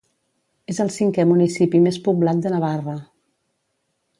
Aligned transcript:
És 0.73 0.79
el 0.85 0.89
cinquè 0.95 1.25
municipi 1.31 1.81
més 1.83 2.01
poblat 2.09 2.43
de 2.47 2.55
Navarra. 2.55 2.97